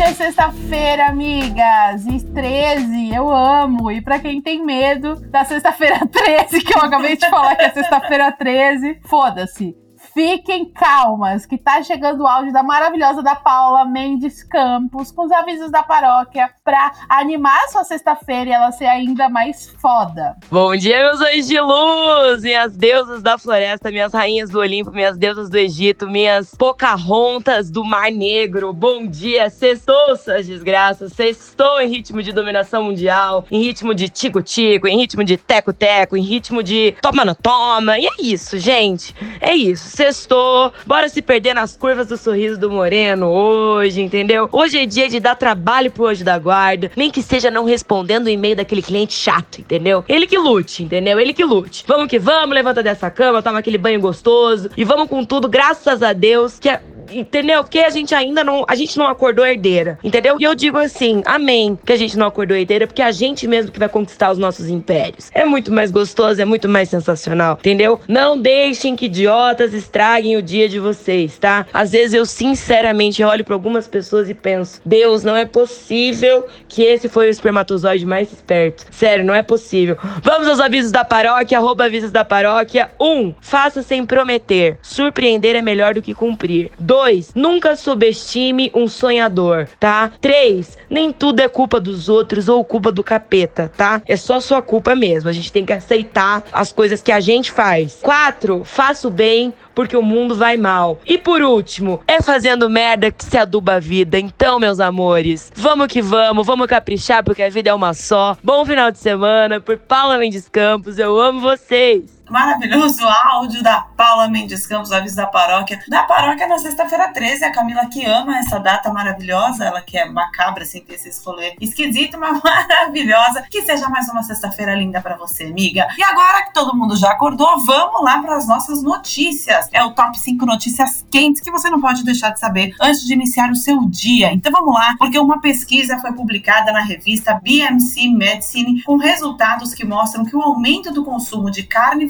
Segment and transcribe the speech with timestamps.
[0.00, 3.90] Hoje é sexta-feira, amigas, e 13, eu amo.
[3.90, 7.70] E para quem tem medo da sexta-feira 13, que eu acabei de falar que é
[7.70, 9.76] sexta-feira 13, foda-se.
[10.12, 15.30] Fiquem calmas, que tá chegando o áudio da maravilhosa da Paula Mendes Campos, com os
[15.30, 20.36] avisos da paróquia, pra animar sua sexta-feira e ela ser ainda mais foda.
[20.50, 25.16] Bom dia, meus anjos de luz, minhas deusas da floresta, minhas rainhas do Olimpo, minhas
[25.16, 28.72] deusas do Egito, minhas pocahontas do Mar Negro.
[28.72, 34.88] Bom dia, sextou, suas desgraças, sextou em ritmo de dominação mundial, em ritmo de tico-tico,
[34.88, 37.96] em ritmo de teco-teco, em ritmo de toma no toma.
[37.96, 42.70] E é isso, gente, é isso sextou, bora se perder nas curvas do sorriso do
[42.70, 44.48] Moreno hoje, entendeu?
[44.50, 48.24] Hoje é dia de dar trabalho pro hoje da guarda, nem que seja não respondendo
[48.24, 50.02] o e-mail daquele cliente chato, entendeu?
[50.08, 51.20] Ele que lute, entendeu?
[51.20, 51.84] Ele que lute.
[51.86, 56.02] Vamos que vamos, levanta dessa cama, toma aquele banho gostoso e vamos com tudo, graças
[56.02, 56.80] a Deus, que é
[57.12, 57.62] entendeu?
[57.62, 60.36] Porque a gente ainda não, a gente não acordou herdeira, entendeu?
[60.38, 63.72] E eu digo assim, amém, que a gente não acordou herdeira, porque a gente mesmo
[63.72, 65.30] que vai conquistar os nossos impérios.
[65.32, 68.00] É muito mais gostoso, é muito mais sensacional, entendeu?
[68.08, 71.66] Não deixem que idiotas estraguem o dia de vocês, tá?
[71.72, 76.82] Às vezes eu sinceramente olho para algumas pessoas e penso, Deus, não é possível que
[76.82, 78.86] esse foi o espermatozoide mais esperto.
[78.90, 79.96] Sério, não é possível.
[80.22, 82.90] Vamos aos avisos da paróquia, arroba avisos da paróquia.
[83.00, 84.78] Um, faça sem prometer.
[84.82, 86.70] Surpreender é melhor do que cumprir.
[86.78, 87.32] Dois, 2.
[87.34, 90.12] Nunca subestime um sonhador, tá?
[90.20, 90.76] 3.
[90.90, 94.02] Nem tudo é culpa dos outros ou culpa do capeta, tá?
[94.06, 95.30] É só sua culpa mesmo.
[95.30, 97.98] A gente tem que aceitar as coisas que a gente faz.
[98.02, 98.64] 4.
[98.64, 101.00] Faça o bem porque o mundo vai mal.
[101.06, 104.18] E por último, é fazendo merda que se aduba a vida.
[104.18, 108.36] Então, meus amores, vamos que vamos, vamos caprichar porque a vida é uma só.
[108.44, 110.98] Bom final de semana por Paula Mendes Campos.
[110.98, 115.82] Eu amo vocês maravilhoso áudio da Paula Mendes Campos, aviso da paróquia.
[115.88, 120.08] Da paróquia na sexta-feira 13, a Camila que ama essa data maravilhosa, ela que é
[120.08, 123.42] macabra, assim, ter esse rolê esquisito, mas maravilhosa.
[123.50, 125.88] Que seja mais uma sexta-feira linda para você, amiga.
[125.98, 129.68] E agora que todo mundo já acordou, vamos lá para as nossas notícias.
[129.72, 133.12] É o top 5 notícias quentes que você não pode deixar de saber antes de
[133.12, 134.32] iniciar o seu dia.
[134.32, 139.84] Então vamos lá, porque uma pesquisa foi publicada na revista BMC Medicine com resultados que
[139.84, 142.06] mostram que o aumento do consumo de carne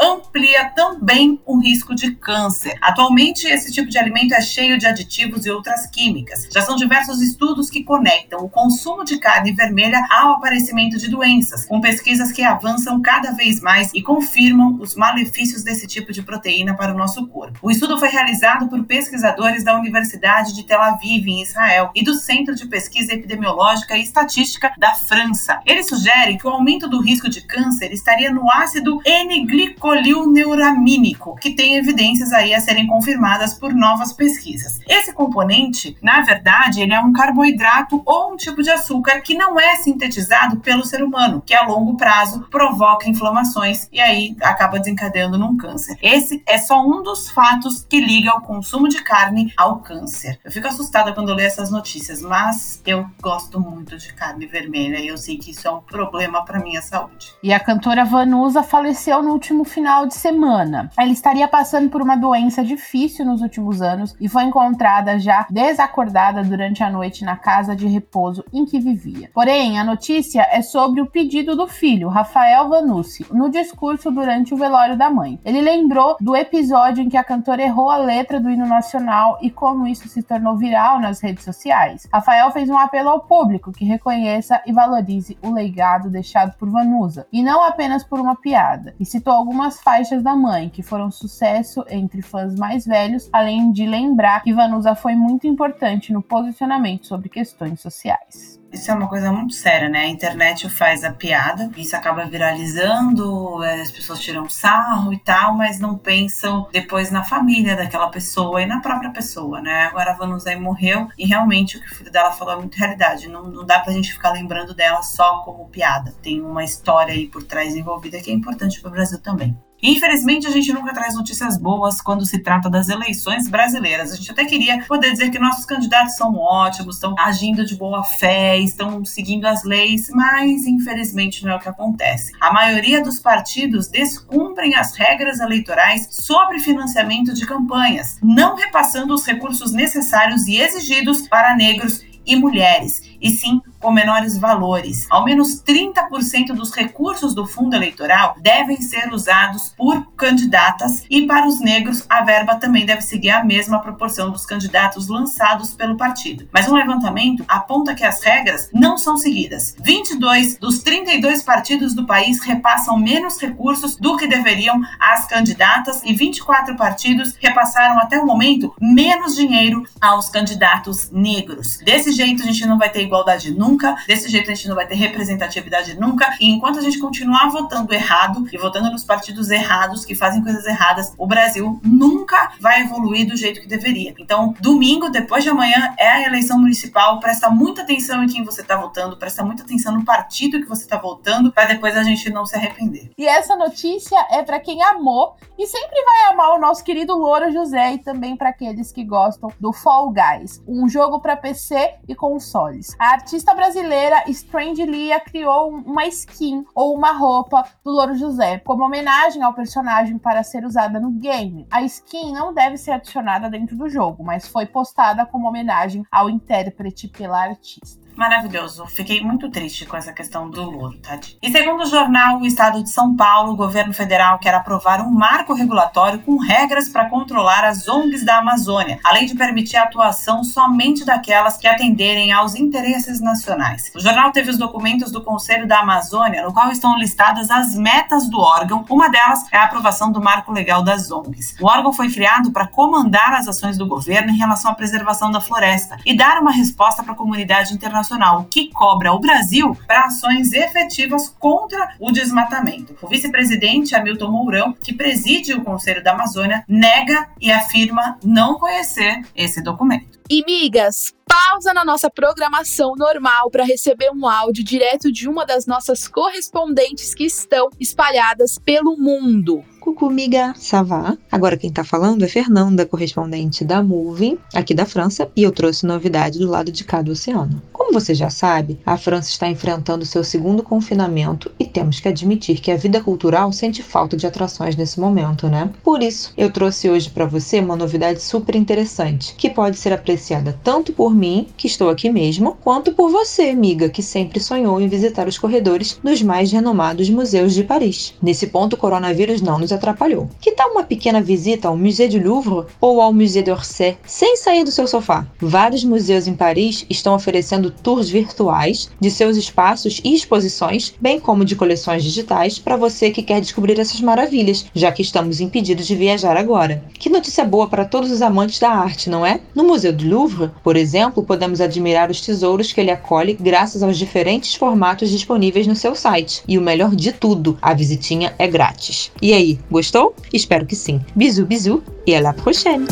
[0.00, 2.76] amplia também o risco de câncer.
[2.82, 6.48] Atualmente, esse tipo de alimento é cheio de aditivos e outras químicas.
[6.52, 11.64] Já são diversos estudos que conectam o consumo de carne vermelha ao aparecimento de doenças,
[11.66, 16.74] com pesquisas que avançam cada vez mais e confirmam os malefícios desse tipo de proteína
[16.74, 17.58] para o nosso corpo.
[17.62, 22.14] O estudo foi realizado por pesquisadores da Universidade de Tel Aviv, em Israel, e do
[22.14, 25.60] Centro de Pesquisa Epidemiológica e Estatística da França.
[25.66, 31.54] Ele sugere que o aumento do risco de câncer estaria no ácido N N-glicolilneuramínico, que
[31.54, 34.80] tem evidências aí a serem confirmadas por novas pesquisas.
[34.88, 39.58] Esse componente, na verdade, ele é um carboidrato ou um tipo de açúcar que não
[39.58, 45.38] é sintetizado pelo ser humano, que a longo prazo provoca inflamações e aí acaba desencadeando
[45.38, 45.96] num câncer.
[46.02, 50.38] Esse é só um dos fatos que liga o consumo de carne ao câncer.
[50.44, 55.08] Eu fico assustada quando leio essas notícias, mas eu gosto muito de carne vermelha e
[55.08, 57.32] eu sei que isso é um problema para minha saúde.
[57.42, 60.90] E a cantora Vanusa faleceu no último final de semana.
[60.96, 66.42] Ela estaria passando por uma doença difícil nos últimos anos e foi encontrada já desacordada
[66.42, 69.30] durante a noite na casa de repouso em que vivia.
[69.34, 74.56] Porém, a notícia é sobre o pedido do filho, Rafael Vanucci, no discurso durante o
[74.56, 75.38] velório da mãe.
[75.44, 79.50] Ele lembrou do episódio em que a cantora errou a letra do hino nacional e
[79.50, 82.08] como isso se tornou viral nas redes sociais.
[82.10, 87.26] Rafael fez um apelo ao público que reconheça e valorize o legado deixado por Vanusa,
[87.30, 91.84] e não apenas por uma piada, e citou algumas faixas da mãe, que foram sucesso
[91.88, 97.28] entre fãs mais velhos, além de lembrar que Vanusa foi muito importante no posicionamento sobre
[97.28, 98.60] questões sociais.
[98.70, 100.00] Isso é uma coisa muito séria, né?
[100.00, 105.54] A internet faz a piada, isso acaba viralizando, é, as pessoas tiram sarro e tal,
[105.54, 109.84] mas não pensam depois na família daquela pessoa e na própria pessoa, né?
[109.84, 113.26] Agora a Vanusa morreu e realmente o que o filho dela falou é muito realidade.
[113.28, 116.14] Não, não dá pra gente ficar lembrando dela só como piada.
[116.22, 119.56] Tem uma história aí por trás envolvida que é importante pro Brasil também.
[119.82, 124.12] Infelizmente, a gente nunca traz notícias boas quando se trata das eleições brasileiras.
[124.12, 128.02] A gente até queria poder dizer que nossos candidatos são ótimos, estão agindo de boa
[128.02, 132.32] fé, estão seguindo as leis, mas infelizmente não é o que acontece.
[132.40, 139.24] A maioria dos partidos descumprem as regras eleitorais sobre financiamento de campanhas, não repassando os
[139.24, 145.06] recursos necessários e exigidos para negros e mulheres, e sim com menores valores.
[145.10, 151.46] Ao menos 30% dos recursos do fundo eleitoral devem ser usados por candidatas e para
[151.46, 156.48] os negros a verba também deve seguir a mesma proporção dos candidatos lançados pelo partido.
[156.52, 159.76] Mas um levantamento aponta que as regras não são seguidas.
[159.80, 166.12] 22 dos 32 partidos do país repassam menos recursos do que deveriam às candidatas e
[166.14, 171.78] 24 partidos repassaram até o momento menos dinheiro aos candidatos negros.
[171.78, 174.86] Desse jeito a gente não vai ter igualdade nunca desse jeito a gente não vai
[174.86, 176.36] ter representatividade nunca.
[176.40, 180.64] E enquanto a gente continuar votando errado e votando nos partidos errados que fazem coisas
[180.66, 184.14] erradas, o Brasil nunca vai evoluir do jeito que deveria.
[184.18, 187.18] Então, domingo, depois de amanhã, é a eleição municipal.
[187.20, 190.82] Presta muita atenção em quem você está votando, presta muita atenção no partido que você
[190.82, 193.10] está votando, para depois a gente não se arrepender.
[193.16, 197.50] E essa notícia é para quem amou e sempre vai amar o nosso querido Louro
[197.50, 202.14] José e também para aqueles que gostam do Fall Guys, um jogo para PC e
[202.14, 202.94] consoles.
[202.98, 208.84] A artista brasileira Strange Lia criou uma skin ou uma roupa do Louro José, como
[208.84, 211.64] homenagem ao personagem para ser usada no game.
[211.70, 216.28] A skin não deve ser adicionada dentro do jogo, mas foi postada como homenagem ao
[216.28, 218.84] intérprete pela artista maravilhoso.
[218.86, 221.38] Fiquei muito triste com essa questão do louro, Tati.
[221.40, 225.10] E segundo o jornal O Estado de São Paulo, o governo federal quer aprovar um
[225.10, 230.42] marco regulatório com regras para controlar as ONGs da Amazônia, além de permitir a atuação
[230.42, 233.92] somente daquelas que atenderem aos interesses nacionais.
[233.94, 238.28] O jornal teve os documentos do Conselho da Amazônia, no qual estão listadas as metas
[238.28, 238.84] do órgão.
[238.90, 241.54] Uma delas é a aprovação do marco legal das ONGs.
[241.60, 245.40] O órgão foi criado para comandar as ações do governo em relação à preservação da
[245.40, 250.06] floresta e dar uma resposta para a comunidade internacional internacional que cobra o Brasil para
[250.06, 252.96] ações efetivas contra o desmatamento.
[253.02, 259.22] O vice-presidente Hamilton Mourão, que preside o Conselho da Amazônia, nega e afirma não conhecer
[259.36, 260.18] esse documento.
[260.30, 265.66] E migas, pausa na nossa programação normal para receber um áudio direto de uma das
[265.66, 269.64] nossas correspondentes que estão espalhadas pelo mundo.
[269.80, 271.16] Coucou, miga, ça va?
[271.32, 275.86] Agora quem tá falando é Fernanda, correspondente da Moving, aqui da França, e eu trouxe
[275.86, 277.62] novidade do lado de cá do oceano.
[277.88, 282.70] Como você já sabe, a França está enfrentando seu segundo confinamento temos que admitir que
[282.70, 285.70] a vida cultural sente falta de atrações nesse momento, né?
[285.84, 290.58] Por isso, eu trouxe hoje para você uma novidade super interessante, que pode ser apreciada
[290.64, 294.88] tanto por mim, que estou aqui mesmo, quanto por você, amiga, que sempre sonhou em
[294.88, 298.14] visitar os corredores dos mais renomados museus de Paris.
[298.22, 300.28] Nesse ponto, o coronavírus não nos atrapalhou.
[300.40, 304.64] Que tal uma pequena visita ao Musée du Louvre ou ao Musée d'Orsay, sem sair
[304.64, 305.26] do seu sofá?
[305.38, 311.44] Vários museus em Paris estão oferecendo tours virtuais de seus espaços e exposições, bem como
[311.44, 315.94] de coleções digitais, para você que quer descobrir essas maravilhas, já que estamos impedidos de
[315.94, 316.82] viajar agora.
[316.98, 319.40] Que notícia boa para todos os amantes da arte, não é?
[319.54, 323.98] No Museu do Louvre, por exemplo, podemos admirar os tesouros que ele acolhe graças aos
[323.98, 326.42] diferentes formatos disponíveis no seu site.
[326.48, 329.10] E o melhor de tudo, a visitinha é grátis.
[329.20, 330.14] E aí, Gostou?
[330.32, 331.00] Espero que sim.
[331.14, 332.86] Bisous, bisous e à la prochaine!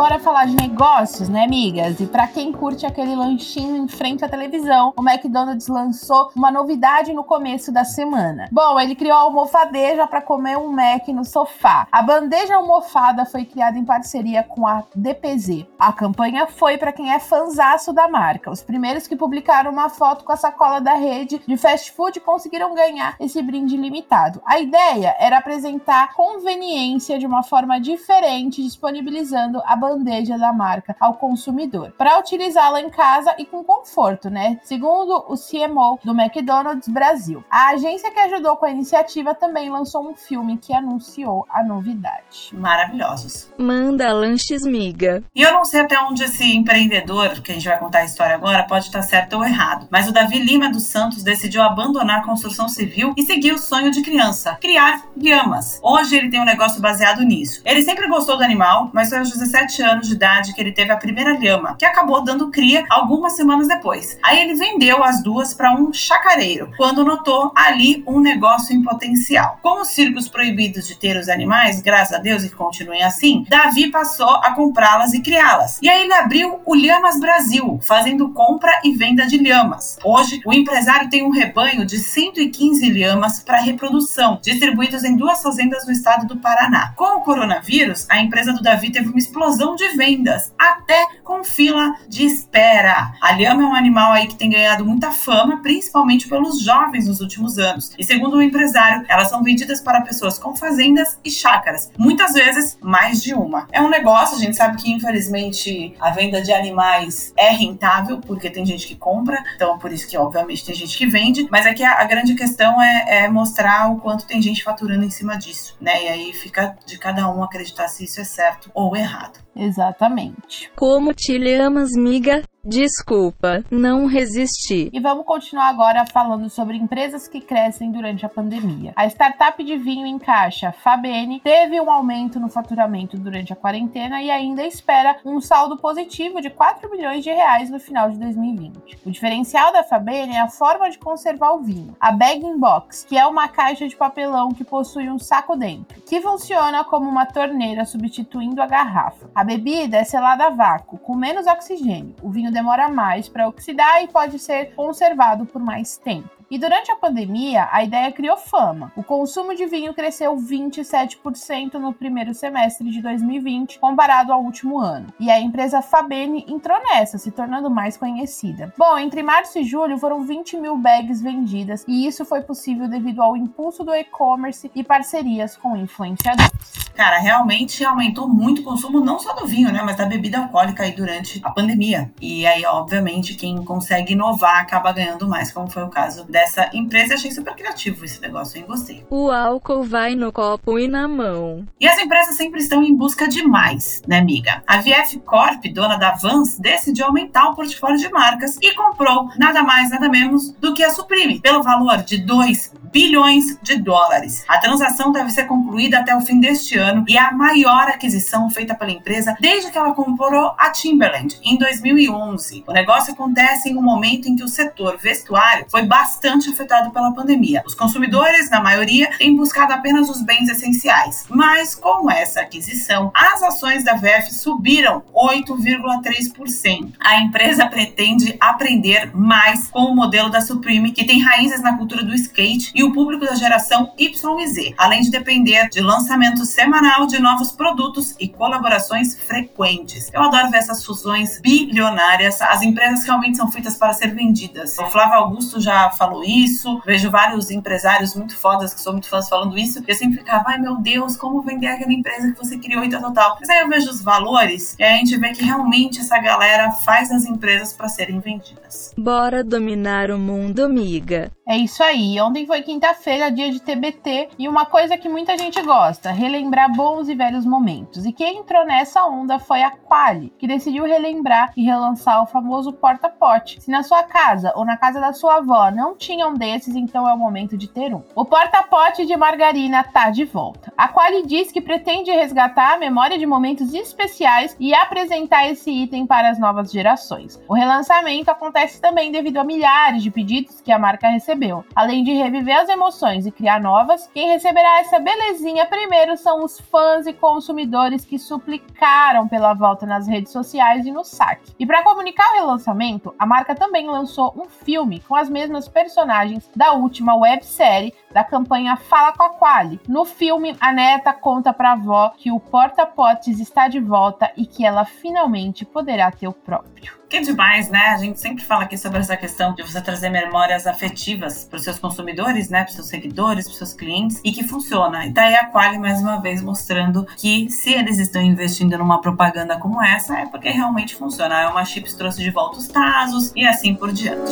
[0.00, 2.00] Bora falar de negócios, né, amigas?
[2.00, 7.12] E para quem curte aquele lanchinho em frente à televisão, o McDonald's lançou uma novidade
[7.12, 8.48] no começo da semana.
[8.50, 11.86] Bom, ele criou a almofadeja para comer um Mac no sofá.
[11.92, 15.66] A bandeja almofada foi criada em parceria com a DPZ.
[15.78, 18.50] A campanha foi para quem é fanzaço da marca.
[18.50, 22.74] Os primeiros que publicaram uma foto com a sacola da rede de fast food conseguiram
[22.74, 24.40] ganhar esse brinde limitado.
[24.46, 31.14] A ideia era apresentar conveniência de uma forma diferente, disponibilizando a bandeja da marca ao
[31.14, 34.58] consumidor, para utilizá-la em casa e com conforto, né?
[34.62, 37.44] Segundo o CMO do McDonald's Brasil.
[37.50, 42.50] A agência que ajudou com a iniciativa também lançou um filme que anunciou a novidade.
[42.52, 43.50] Maravilhosos.
[43.58, 45.22] Manda lanches miga.
[45.34, 48.34] E eu não sei até onde esse empreendedor, que a gente vai contar a história
[48.34, 52.24] agora, pode estar certo ou errado, mas o Davi Lima dos Santos decidiu abandonar a
[52.24, 55.78] construção civil e seguir o sonho de criança, criar lhamas.
[55.82, 57.60] Hoje ele tem um negócio baseado nisso.
[57.64, 60.72] Ele sempre gostou do animal, mas foi aos 17 sete anos de idade que ele
[60.72, 64.18] teve a primeira lhama, que acabou dando cria algumas semanas depois.
[64.22, 69.58] Aí ele vendeu as duas para um chacareiro, quando notou ali um negócio em potencial.
[69.62, 73.90] Com os circos proibidos de ter os animais, graças a Deus que continuem assim, Davi
[73.90, 75.78] passou a comprá-las e criá-las.
[75.80, 79.98] E aí ele abriu o Lhamas Brasil, fazendo compra e venda de lhamas.
[80.04, 85.86] Hoje, o empresário tem um rebanho de 115 lhamas para reprodução, distribuídos em duas fazendas
[85.86, 86.92] no estado do Paraná.
[86.96, 91.94] Com o coronavírus, a empresa do Davi teve uma explosão de vendas, até com fila
[92.08, 93.12] de espera.
[93.20, 97.20] A lhama é um animal aí que tem ganhado muita fama, principalmente pelos jovens nos
[97.20, 97.92] últimos anos.
[97.98, 102.78] E segundo o empresário, elas são vendidas para pessoas com fazendas e chácaras, muitas vezes
[102.80, 103.66] mais de uma.
[103.72, 108.50] É um negócio, a gente sabe que infelizmente a venda de animais é rentável, porque
[108.50, 111.74] tem gente que compra, então por isso que obviamente tem gente que vende, mas é
[111.74, 115.36] que a, a grande questão é, é mostrar o quanto tem gente faturando em cima
[115.36, 116.04] disso, né?
[116.04, 119.38] E aí fica de cada um acreditar se isso é certo ou errado.
[119.60, 120.70] Exatamente.
[120.74, 122.42] Como te amas, miga?
[122.62, 124.90] Desculpa, não resisti.
[124.92, 128.92] E vamos continuar agora falando sobre empresas que crescem durante a pandemia.
[128.94, 134.20] A startup de vinho em caixa, Fabene, teve um aumento no faturamento durante a quarentena
[134.22, 138.98] e ainda espera um saldo positivo de 4 milhões de reais no final de 2020.
[139.06, 141.96] O diferencial da Fabene é a forma de conservar o vinho.
[141.98, 146.02] A Bag in Box, que é uma caixa de papelão que possui um saco dentro,
[146.02, 149.30] que funciona como uma torneira substituindo a garrafa.
[149.34, 152.14] A bebida é selada a vácuo, com menos oxigênio.
[152.22, 156.40] O vinho demora mais para oxidar e pode ser conservado por mais tempo.
[156.50, 158.92] E durante a pandemia, a ideia criou fama.
[158.96, 165.06] O consumo de vinho cresceu 27% no primeiro semestre de 2020, comparado ao último ano.
[165.20, 168.74] E a empresa Fabene entrou nessa, se tornando mais conhecida.
[168.76, 173.22] Bom, entre março e julho foram 20 mil bags vendidas, e isso foi possível devido
[173.22, 176.50] ao impulso do e-commerce e parcerias com influenciadores.
[176.96, 180.82] Cara, realmente aumentou muito o consumo, não só do vinho, né, mas da bebida alcoólica
[180.82, 182.10] aí durante a pandemia.
[182.20, 187.14] E aí, obviamente, quem consegue inovar acaba ganhando mais, como foi o caso dessa empresa.
[187.14, 188.64] Achei super criativo esse negócio, hein?
[188.66, 189.04] Gostei.
[189.10, 191.66] O álcool vai no copo e na mão.
[191.80, 194.62] E as empresas sempre estão em busca de mais, né, amiga?
[194.66, 199.62] A VF Corp, dona da Vans, decidiu aumentar o portfólio de marcas e comprou nada
[199.62, 204.44] mais, nada menos do que a Supreme, pelo valor de 2 bilhões de dólares.
[204.48, 208.50] A transação deve ser concluída até o fim deste ano e é a maior aquisição
[208.50, 212.64] feita pela empresa desde que ela comprou a Timberland em 2011.
[212.66, 217.12] O negócio acontece em um momento em que o setor vestuário foi bastante afetado pela
[217.12, 217.62] pandemia.
[217.66, 221.24] Os consumidores, na maioria, têm buscado apenas os bens essenciais.
[221.28, 226.92] Mas com essa aquisição, as ações da VF subiram 8,3%.
[227.00, 232.04] A empresa pretende aprender mais com o modelo da Supreme, que tem raízes na cultura
[232.04, 236.44] do skate e o público da geração Y e Z, além de depender de lançamento
[236.44, 240.10] semanal de novos produtos e colaborações frequentes.
[240.12, 242.40] Eu adoro ver essas fusões bilionárias.
[242.40, 244.78] As empresas realmente são feitas para ser vendidas.
[244.78, 249.28] O Flávio Augusto já falou isso, vejo vários empresários muito fodas que são muito fãs
[249.28, 249.82] falando isso.
[249.86, 253.12] Eu sempre ficava, ai meu Deus, como vender aquela empresa que você criou e tal,
[253.12, 256.70] tal, Mas aí eu vejo os valores e a gente vê que realmente essa galera
[256.72, 258.92] faz as empresas para serem vendidas.
[258.96, 261.30] Bora dominar o mundo, amiga.
[261.46, 262.20] É isso aí.
[262.20, 267.08] Ontem foi quinta-feira, dia de TBT, e uma coisa que muita gente gosta, relembrar bons
[267.08, 268.06] e velhos momentos.
[268.06, 272.72] E quem entrou nessa onda foi a Quali, que decidiu relembrar e relançar o famoso
[272.72, 273.60] porta-pote.
[273.60, 277.08] Se na sua casa ou na casa da sua avó não tinha um desses, então
[277.08, 278.04] é o momento de ter um.
[278.14, 280.72] O porta-pote de margarina tá de volta.
[280.78, 286.06] A Quali diz que pretende resgatar a memória de momentos especiais e apresentar esse item
[286.06, 287.42] para as novas gerações.
[287.48, 291.64] O relançamento acontece também devido a milhares de pedidos que a marca recebeu.
[291.74, 296.60] Além de reviver as emoções e criar novas, quem receberá essa belezinha primeiro são os
[296.60, 301.54] fãs e consumidores que suplicaram pela volta nas redes sociais e no saque.
[301.58, 306.50] E para comunicar o relançamento, a marca também lançou um filme com as mesmas personagens
[306.54, 309.80] da última websérie da campanha Fala com a Quali.
[309.88, 314.66] No filme, a neta conta pra avó que o porta-potes está de volta e que
[314.66, 316.99] ela finalmente poderá ter o próprio.
[317.10, 317.88] Que demais, né?
[317.88, 321.64] A gente sempre fala aqui sobre essa questão de você trazer memórias afetivas para os
[321.64, 322.62] seus consumidores, né?
[322.62, 325.04] Para os seus seguidores, para os seus clientes, e que funciona.
[325.04, 329.58] E daí a Quali, mais uma vez, mostrando que se eles estão investindo numa propaganda
[329.58, 331.40] como essa, é porque realmente funciona.
[331.40, 334.30] É uma Chips trouxe de volta os Tazos e assim por diante.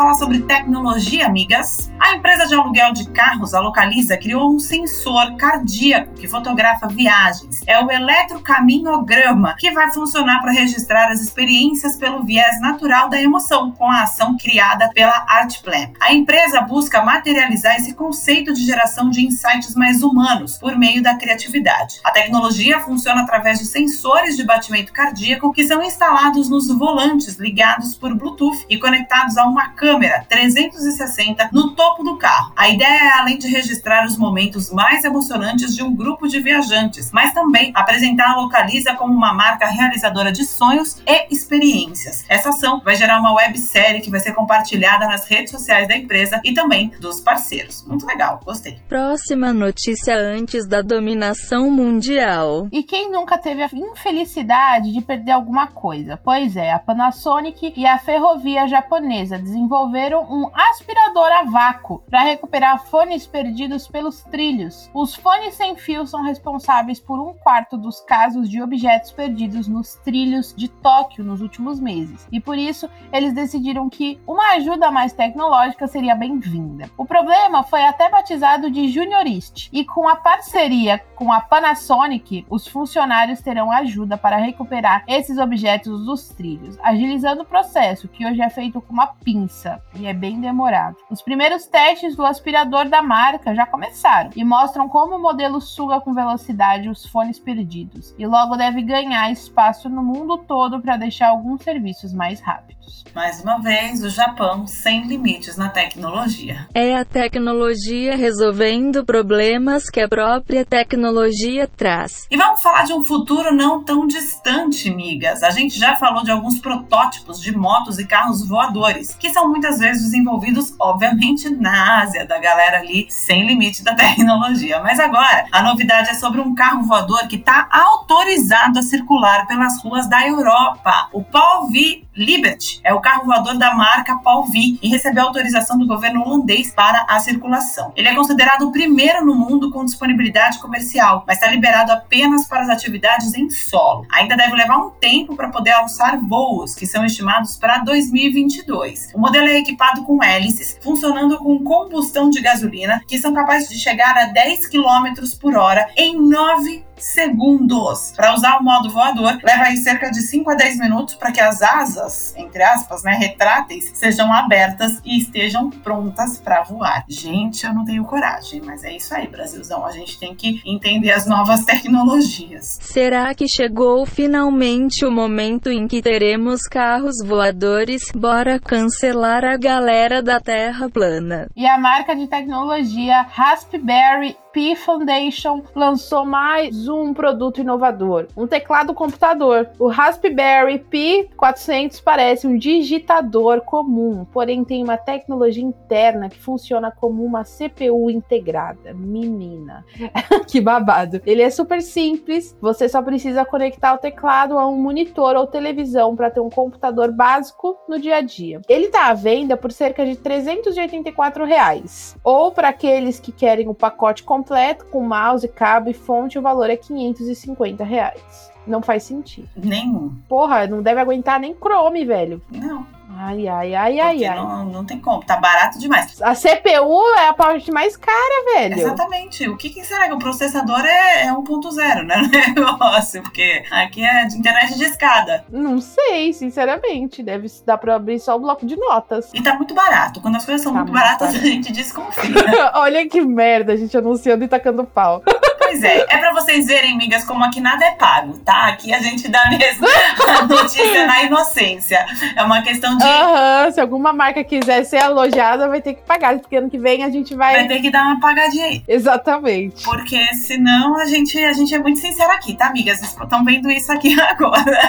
[0.00, 1.92] Falar sobre tecnologia, amigas.
[2.00, 7.60] A empresa de aluguel de carros, a Localiza, criou um sensor cardíaco que fotografa viagens.
[7.66, 13.72] É o eletrocaminograma, que vai funcionar para registrar as experiências pelo viés natural da emoção,
[13.72, 15.90] com a ação criada pela Artplan.
[16.00, 21.14] A empresa busca materializar esse conceito de geração de insights mais humanos por meio da
[21.16, 22.00] criatividade.
[22.02, 27.94] A tecnologia funciona através de sensores de batimento cardíaco que são instalados nos volantes ligados
[27.94, 32.52] por Bluetooth e conectados a uma câmera 360 no topo do carro.
[32.56, 37.10] A ideia é, além de registrar os momentos mais emocionantes de um grupo de viajantes,
[37.12, 42.24] mas também apresentar a Localiza como uma marca realizadora de sonhos e experiências.
[42.28, 46.40] Essa ação vai gerar uma websérie que vai ser compartilhada nas redes sociais da empresa
[46.44, 47.84] e também dos parceiros.
[47.86, 48.78] Muito legal, gostei.
[48.88, 52.68] Próxima notícia antes da dominação mundial.
[52.70, 56.18] E quem nunca teve a infelicidade de perder alguma coisa?
[56.22, 62.84] Pois é, a Panasonic e a ferrovia japonesa desenvolveram um aspirador a vácuo para recuperar
[62.84, 64.90] fones perdidos pelos trilhos.
[64.92, 69.94] Os fones sem fio são responsáveis por um quarto dos casos de objetos perdidos nos
[69.96, 75.12] trilhos de Tóquio nos últimos meses, e por isso eles decidiram que uma ajuda mais
[75.12, 76.90] tecnológica seria bem-vinda.
[76.96, 82.66] O problema foi até batizado de Juniorist, e com a parceria com a Panasonic, os
[82.66, 88.50] funcionários terão ajuda para recuperar esses objetos dos trilhos, agilizando o processo, que hoje é
[88.50, 90.96] feito com uma pinça e é bem demorado.
[91.10, 96.00] Os primeiros testes do aspirador da marca já começaram e mostram como o modelo suga
[96.00, 101.28] com velocidade os fones perdidos e logo deve ganhar espaço no mundo todo para deixar
[101.28, 102.79] alguns serviços mais rápidos.
[103.14, 106.68] Mais uma vez, o Japão sem limites na tecnologia.
[106.74, 112.26] É a tecnologia resolvendo problemas que a própria tecnologia traz.
[112.30, 115.42] E vamos falar de um futuro não tão distante, migas.
[115.42, 119.78] A gente já falou de alguns protótipos de motos e carros voadores, que são muitas
[119.78, 124.80] vezes desenvolvidos, obviamente, na Ásia, da galera ali sem limite da tecnologia.
[124.80, 129.82] Mas agora, a novidade é sobre um carro voador que está autorizado a circular pelas
[129.82, 131.08] ruas da Europa.
[131.12, 135.78] O Paul V Liberty é o carro voador da marca Paul V e recebeu autorização
[135.78, 137.92] do governo holandês para a circulação.
[137.96, 142.62] Ele é considerado o primeiro no mundo com disponibilidade comercial, mas está liberado apenas para
[142.62, 144.06] as atividades em solo.
[144.12, 149.10] Ainda deve levar um tempo para poder alçar voos, que são estimados para 2022.
[149.14, 153.78] O modelo é equipado com hélices, funcionando com combustão de gasolina, que são capazes de
[153.78, 158.12] chegar a 10 km por hora em 9 segundos.
[158.16, 161.40] Para usar o modo voador, leva aí cerca de 5 a 10 minutos para que
[161.40, 167.04] as asas, entre aspas, né, retráteis, sejam abertas e estejam prontas para voar.
[167.08, 169.84] Gente, eu não tenho coragem, mas é isso aí, Brasilzão.
[169.84, 172.78] A gente tem que entender as novas tecnologias.
[172.80, 178.10] Será que chegou finalmente o momento em que teremos carros voadores?
[178.14, 181.48] Bora cancelar a galera da Terra plana.
[181.56, 188.92] E a marca de tecnologia Raspberry Pi Foundation lançou mais um produto inovador, um teclado
[188.92, 189.70] computador.
[189.78, 196.90] O Raspberry Pi 400 parece um digitador comum, porém tem uma tecnologia interna que funciona
[196.90, 198.92] como uma CPU integrada.
[198.92, 199.84] Menina,
[200.48, 201.22] que babado.
[201.24, 206.16] Ele é super simples, você só precisa conectar o teclado a um monitor ou televisão
[206.16, 208.60] para ter um computador básico no dia a dia.
[208.68, 213.74] Ele está à venda por cerca de 384 reais, ou para aqueles que querem o
[213.74, 218.50] pacote completo completo, com mouse, cabo e fonte, o valor é 550 reais.
[218.66, 219.48] Não faz sentido.
[219.56, 220.16] Nenhum.
[220.28, 222.42] Porra, não deve aguentar nem Chrome, velho.
[222.50, 222.86] Não.
[223.18, 224.36] Ai, ai, ai, ai, Porque ai.
[224.36, 225.22] não, não tem como.
[225.24, 226.20] Tá barato demais.
[226.22, 228.78] A CPU é a parte mais cara, velho.
[228.78, 229.48] Exatamente.
[229.48, 232.22] O que, que será que o processador é, é 1.0, né?
[232.56, 235.44] Negócio, porque aqui é de internet de escada.
[235.50, 237.22] Não sei, sinceramente.
[237.22, 239.30] Deve dar pra abrir só o bloco de notas.
[239.34, 240.20] E tá muito barato.
[240.20, 241.44] Quando as coisas são Tá muito muito baratas, barato.
[241.44, 242.30] a gente desconfia.
[242.76, 245.22] Olha que merda, a gente anunciando e tacando pau.
[245.70, 246.06] Pois é.
[246.08, 248.66] É pra vocês verem, migas, como aqui nada é pago, tá?
[248.66, 249.86] Aqui a gente dá mesmo
[250.28, 252.04] a notícia na inocência.
[252.36, 253.04] É uma questão de.
[253.04, 257.04] Aham, se alguma marca quiser ser elogiada, vai ter que pagar, porque ano que vem
[257.04, 257.54] a gente vai.
[257.54, 258.82] Vai ter que dar uma pagadinha aí.
[258.86, 259.84] Exatamente.
[259.84, 262.98] Porque senão a gente, a gente é muito sincero aqui, tá, amigas?
[262.98, 264.80] Vocês estão vendo isso aqui agora.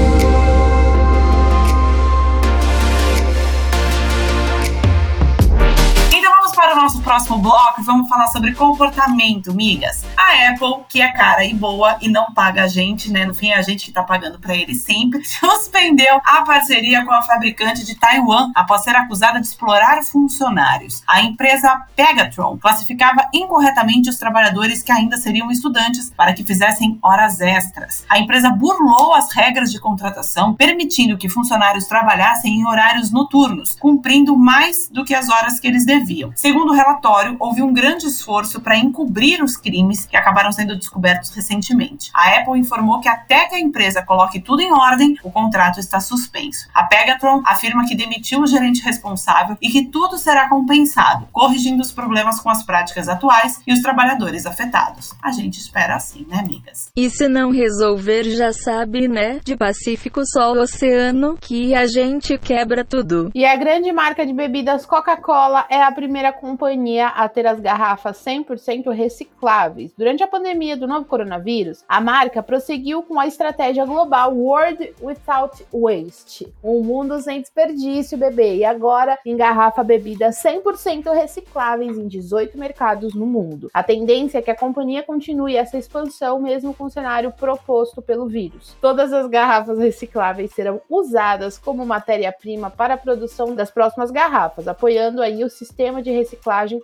[6.60, 10.04] para o nosso próximo bloco vamos falar sobre comportamento, migas.
[10.14, 13.24] A Apple, que é cara e boa e não paga a gente, né?
[13.24, 17.12] No fim é a gente que tá pagando para ele sempre, suspendeu a parceria com
[17.12, 21.02] a fabricante de Taiwan após ser acusada de explorar funcionários.
[21.08, 27.40] A empresa Pegatron classificava incorretamente os trabalhadores que ainda seriam estudantes para que fizessem horas
[27.40, 28.04] extras.
[28.06, 34.36] A empresa burlou as regras de contratação, permitindo que funcionários trabalhassem em horários noturnos, cumprindo
[34.36, 36.30] mais do que as horas que eles deviam.
[36.50, 41.30] Segundo o relatório, houve um grande esforço para encobrir os crimes que acabaram sendo descobertos
[41.30, 42.10] recentemente.
[42.12, 46.00] A Apple informou que até que a empresa coloque tudo em ordem, o contrato está
[46.00, 46.68] suspenso.
[46.74, 51.92] A Pegatron afirma que demitiu o gerente responsável e que tudo será compensado, corrigindo os
[51.92, 55.14] problemas com as práticas atuais e os trabalhadores afetados.
[55.22, 56.90] A gente espera assim, né, amigas?
[56.96, 59.38] E se não resolver, já sabe, né?
[59.44, 63.30] De Pacífico Sol Oceano, que a gente quebra tudo.
[63.36, 68.16] E a grande marca de bebidas Coca-Cola é a primeira companhia a ter as garrafas
[68.24, 69.92] 100% recicláveis.
[69.96, 75.64] Durante a pandemia do novo coronavírus, a marca prosseguiu com a estratégia global World Without
[75.72, 78.56] Waste, um mundo sem desperdício, bebê.
[78.56, 83.68] E agora engarrafa bebidas 100% recicláveis em 18 mercados no mundo.
[83.74, 88.26] A tendência é que a companhia continue essa expansão mesmo com o cenário proposto pelo
[88.26, 88.74] vírus.
[88.80, 95.20] Todas as garrafas recicláveis serão usadas como matéria-prima para a produção das próximas garrafas, apoiando
[95.20, 96.29] aí o sistema de reciclagem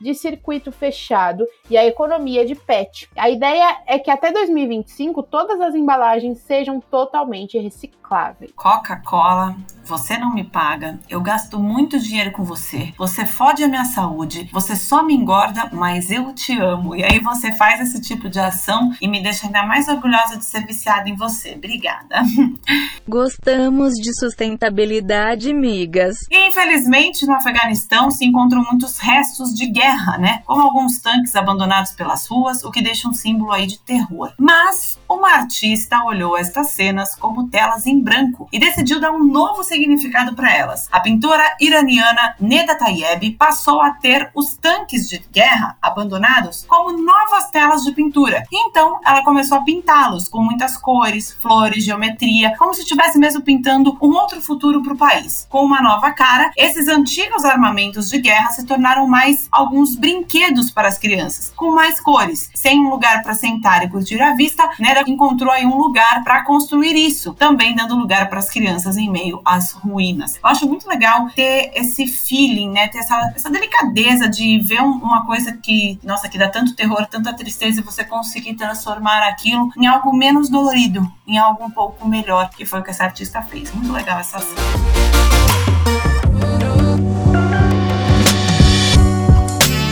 [0.01, 3.09] de circuito fechado e a economia de PET.
[3.17, 8.53] A ideia é que até 2025 todas as embalagens sejam totalmente recicláveis.
[8.55, 9.57] Coca-Cola,
[9.87, 14.49] você não me paga, eu gasto muito dinheiro com você, você fode a minha saúde,
[14.53, 16.95] você só me engorda, mas eu te amo.
[16.95, 20.45] E aí você faz esse tipo de ação e me deixa ainda mais orgulhosa de
[20.45, 21.55] ser viciada em você.
[21.55, 22.23] Obrigada.
[23.09, 26.17] Gostamos de sustentabilidade, migas.
[26.31, 30.43] E infelizmente no Afeganistão se encontram muitos restos de guerra, né?
[30.45, 34.33] Como alguns tanques abandonados pelas ruas, o que deixa um símbolo aí de terror.
[34.39, 39.63] Mas uma artista olhou estas cenas como telas em branco e decidiu dar um novo
[39.63, 40.89] significado para elas.
[40.91, 47.51] A pintora iraniana Neda Tayeb passou a ter os tanques de guerra abandonados como novas
[47.51, 48.45] telas de pintura.
[48.53, 53.97] Então ela começou a pintá-los com muitas cores, flores, geometria, como se estivesse mesmo pintando
[54.03, 55.47] um outro futuro para o país.
[55.49, 60.89] Com uma nova cara, esses antigos armamentos de guerra se tornaram mais alguns brinquedos para
[60.89, 62.51] as crianças, com mais cores.
[62.55, 66.45] Sem um lugar para sentar e curtir a vista, Neda encontrou aí um lugar para
[66.45, 70.37] construir isso, também dando lugar para as crianças em meio às ruínas.
[70.37, 74.93] Eu acho muito legal ter esse feeling, né, ter essa, essa delicadeza de ver um,
[74.93, 79.71] uma coisa que, nossa, que dá tanto terror, tanta tristeza e você conseguir transformar aquilo
[79.77, 83.43] em algo menos dolorido, em algo um pouco melhor, que foi o que essa artista
[83.43, 83.73] fez.
[83.73, 85.06] Muito legal essa ação.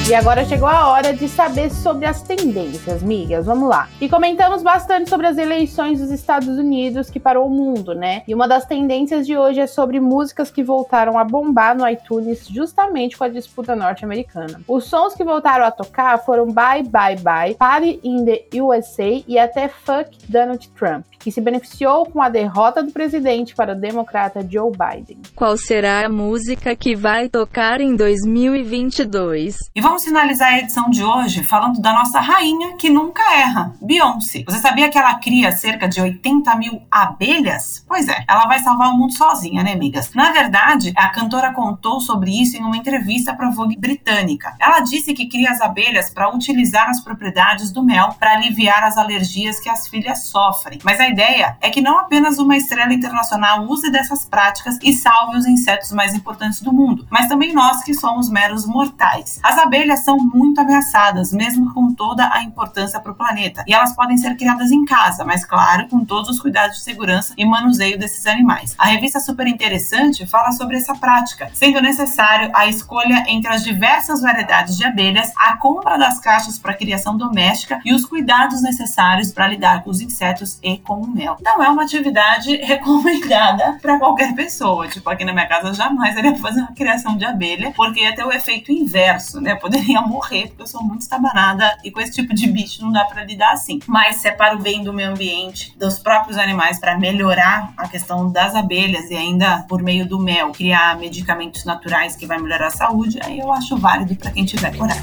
[0.06, 3.46] E agora chegou a hora de saber sobre as tendências, migas.
[3.46, 3.88] Vamos lá.
[3.98, 8.22] E comentamos bastante sobre as eleições dos Estados Unidos que parou o mundo, né?
[8.28, 12.46] E uma das tendências de hoje é sobre músicas que voltaram a bombar no iTunes
[12.46, 14.60] justamente com a disputa norte-americana.
[14.68, 19.38] Os sons que voltaram a tocar foram Bye Bye Bye, Party in the USA e
[19.38, 24.46] até Fuck Donald Trump, que se beneficiou com a derrota do presidente para o democrata
[24.46, 25.16] Joe Biden.
[25.34, 29.56] Qual será a música que vai tocar em 2022?
[29.74, 34.42] E vamos finalizar a edição de hoje falando da nossa rainha que nunca erra, Beyoncé.
[34.46, 37.84] Você sabia que ela cria cerca de 80 mil abelhas?
[37.86, 40.12] Pois é, ela vai salvar o mundo sozinha, né, amigas?
[40.14, 44.56] Na verdade, a cantora contou sobre isso em uma entrevista para Vogue britânica.
[44.58, 48.96] Ela disse que cria as abelhas para utilizar as propriedades do mel para aliviar as
[48.96, 50.78] alergias que as filhas sofrem.
[50.82, 55.36] Mas a ideia é que não apenas uma estrela internacional use dessas práticas e salve
[55.36, 59.38] os insetos mais importantes do mundo, mas também nós que somos meros mortais.
[59.42, 63.94] As abelhas são muito ameaçadas, mesmo com toda a importância para o planeta, e elas
[63.94, 67.98] podem ser criadas em casa, mas claro, com todos os cuidados de segurança e manuseio
[67.98, 68.74] desses animais.
[68.78, 74.20] A revista Super Interessante fala sobre essa prática, sendo necessário a escolha entre as diversas
[74.20, 79.48] variedades de abelhas, a compra das caixas para criação doméstica e os cuidados necessários para
[79.48, 81.36] lidar com os insetos e com o mel.
[81.42, 84.88] Não é uma atividade recomendada para qualquer pessoa.
[84.88, 88.14] Tipo, aqui na minha casa eu jamais iria fazer uma criação de abelha, porque ia
[88.14, 89.54] ter o efeito inverso, né?
[89.74, 93.04] Poderia morrer, porque eu sou muito estabanada e com esse tipo de bicho não dá
[93.06, 93.80] para lidar assim.
[93.88, 97.88] Mas se é para o bem do meio ambiente, dos próprios animais, para melhorar a
[97.88, 102.68] questão das abelhas e ainda por meio do mel criar medicamentos naturais que vai melhorar
[102.68, 105.02] a saúde, aí eu acho válido para quem tiver coragem.